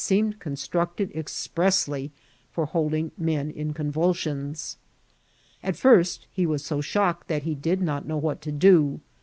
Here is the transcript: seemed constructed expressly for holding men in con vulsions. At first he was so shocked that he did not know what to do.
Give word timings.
seemed 0.03 0.39
constructed 0.39 1.11
expressly 1.13 2.11
for 2.51 2.65
holding 2.65 3.11
men 3.19 3.51
in 3.51 3.71
con 3.71 3.91
vulsions. 3.91 4.77
At 5.61 5.75
first 5.75 6.25
he 6.31 6.47
was 6.47 6.65
so 6.65 6.81
shocked 6.81 7.27
that 7.27 7.43
he 7.43 7.53
did 7.53 7.83
not 7.83 8.07
know 8.07 8.17
what 8.17 8.41
to 8.41 8.51
do. 8.51 8.99